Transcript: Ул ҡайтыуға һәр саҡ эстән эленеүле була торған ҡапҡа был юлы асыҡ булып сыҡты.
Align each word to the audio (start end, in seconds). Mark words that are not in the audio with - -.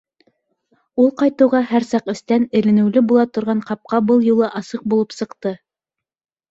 Ул 1.03 1.11
ҡайтыуға 1.21 1.61
һәр 1.73 1.85
саҡ 1.89 2.09
эстән 2.15 2.49
эленеүле 2.61 3.05
була 3.13 3.29
торған 3.37 3.65
ҡапҡа 3.71 4.05
был 4.09 4.27
юлы 4.33 4.53
асыҡ 4.63 4.93
булып 4.95 5.17
сыҡты. 5.21 5.59